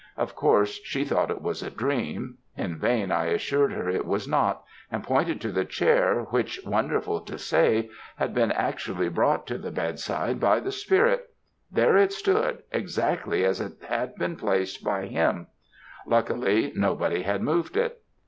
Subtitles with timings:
[0.17, 4.27] Of course, she thought it was a dream; in vain I assured her it was
[4.27, 9.59] not, and pointed to the chair which, wonderful to say, had been actually brought to
[9.59, 11.29] the bedside by the spirit
[11.71, 15.45] there it stood exactly as it had been placed by him;
[16.07, 18.01] luckily nobody had moved it.